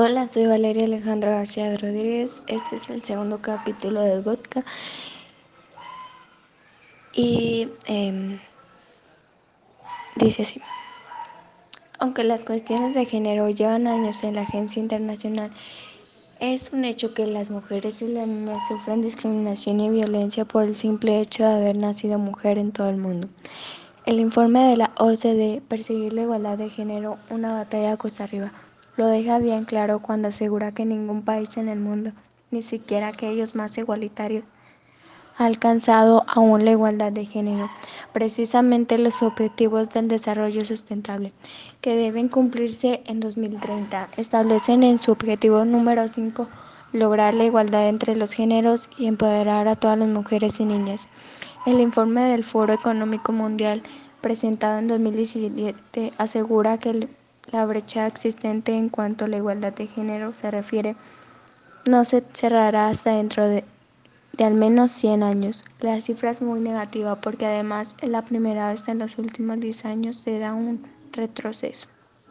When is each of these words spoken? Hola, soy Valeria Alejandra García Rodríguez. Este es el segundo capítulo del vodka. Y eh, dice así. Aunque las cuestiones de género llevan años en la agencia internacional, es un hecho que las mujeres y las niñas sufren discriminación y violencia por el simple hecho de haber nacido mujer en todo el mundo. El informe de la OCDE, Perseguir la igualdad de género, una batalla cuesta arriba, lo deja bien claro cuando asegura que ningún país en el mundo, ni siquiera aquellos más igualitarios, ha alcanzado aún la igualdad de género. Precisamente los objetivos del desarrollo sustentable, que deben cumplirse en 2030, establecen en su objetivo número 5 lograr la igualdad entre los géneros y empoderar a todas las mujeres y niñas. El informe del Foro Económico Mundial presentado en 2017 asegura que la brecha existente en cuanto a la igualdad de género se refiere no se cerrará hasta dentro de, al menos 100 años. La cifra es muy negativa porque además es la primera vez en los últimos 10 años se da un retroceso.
Hola, 0.00 0.28
soy 0.28 0.46
Valeria 0.46 0.84
Alejandra 0.84 1.32
García 1.32 1.76
Rodríguez. 1.76 2.40
Este 2.46 2.76
es 2.76 2.88
el 2.88 3.02
segundo 3.02 3.42
capítulo 3.42 4.00
del 4.00 4.22
vodka. 4.22 4.64
Y 7.12 7.68
eh, 7.88 8.38
dice 10.14 10.42
así. 10.42 10.62
Aunque 11.98 12.22
las 12.22 12.44
cuestiones 12.44 12.94
de 12.94 13.06
género 13.06 13.50
llevan 13.50 13.88
años 13.88 14.22
en 14.22 14.36
la 14.36 14.42
agencia 14.42 14.80
internacional, 14.80 15.50
es 16.38 16.72
un 16.72 16.84
hecho 16.84 17.12
que 17.12 17.26
las 17.26 17.50
mujeres 17.50 18.00
y 18.00 18.06
las 18.06 18.28
niñas 18.28 18.68
sufren 18.68 19.02
discriminación 19.02 19.80
y 19.80 19.90
violencia 19.90 20.44
por 20.44 20.62
el 20.62 20.76
simple 20.76 21.20
hecho 21.20 21.42
de 21.42 21.54
haber 21.56 21.76
nacido 21.76 22.20
mujer 22.20 22.58
en 22.58 22.70
todo 22.70 22.88
el 22.88 22.98
mundo. 22.98 23.28
El 24.06 24.20
informe 24.20 24.60
de 24.60 24.76
la 24.76 24.92
OCDE, 24.96 25.60
Perseguir 25.66 26.12
la 26.12 26.22
igualdad 26.22 26.56
de 26.56 26.70
género, 26.70 27.18
una 27.30 27.52
batalla 27.52 27.96
cuesta 27.96 28.22
arriba, 28.22 28.52
lo 28.98 29.06
deja 29.06 29.38
bien 29.38 29.64
claro 29.64 30.00
cuando 30.00 30.26
asegura 30.26 30.72
que 30.72 30.84
ningún 30.84 31.22
país 31.22 31.56
en 31.56 31.68
el 31.68 31.78
mundo, 31.78 32.10
ni 32.50 32.62
siquiera 32.62 33.06
aquellos 33.06 33.54
más 33.54 33.78
igualitarios, 33.78 34.42
ha 35.36 35.44
alcanzado 35.44 36.24
aún 36.26 36.64
la 36.64 36.72
igualdad 36.72 37.12
de 37.12 37.24
género. 37.24 37.70
Precisamente 38.12 38.98
los 38.98 39.22
objetivos 39.22 39.90
del 39.90 40.08
desarrollo 40.08 40.64
sustentable, 40.64 41.32
que 41.80 41.94
deben 41.94 42.28
cumplirse 42.28 43.00
en 43.06 43.20
2030, 43.20 44.08
establecen 44.16 44.82
en 44.82 44.98
su 44.98 45.12
objetivo 45.12 45.64
número 45.64 46.08
5 46.08 46.48
lograr 46.92 47.34
la 47.34 47.44
igualdad 47.44 47.88
entre 47.88 48.16
los 48.16 48.32
géneros 48.32 48.90
y 48.98 49.06
empoderar 49.06 49.68
a 49.68 49.76
todas 49.76 49.96
las 49.96 50.08
mujeres 50.08 50.58
y 50.58 50.64
niñas. 50.64 51.08
El 51.66 51.80
informe 51.80 52.22
del 52.22 52.42
Foro 52.42 52.74
Económico 52.74 53.30
Mundial 53.30 53.80
presentado 54.20 54.80
en 54.80 54.88
2017 54.88 56.14
asegura 56.18 56.78
que 56.78 57.08
la 57.52 57.64
brecha 57.66 58.06
existente 58.06 58.72
en 58.72 58.88
cuanto 58.88 59.24
a 59.24 59.28
la 59.28 59.36
igualdad 59.36 59.72
de 59.72 59.86
género 59.86 60.34
se 60.34 60.50
refiere 60.50 60.96
no 61.88 62.04
se 62.04 62.22
cerrará 62.32 62.88
hasta 62.88 63.12
dentro 63.12 63.48
de, 63.48 63.64
al 64.38 64.54
menos 64.54 64.90
100 64.92 65.22
años. 65.22 65.64
La 65.80 66.00
cifra 66.00 66.30
es 66.30 66.42
muy 66.42 66.60
negativa 66.60 67.20
porque 67.20 67.46
además 67.46 67.96
es 68.02 68.10
la 68.10 68.22
primera 68.22 68.68
vez 68.68 68.88
en 68.88 68.98
los 68.98 69.18
últimos 69.18 69.58
10 69.60 69.84
años 69.86 70.18
se 70.18 70.38
da 70.38 70.52
un 70.52 70.86
retroceso. 71.12 71.88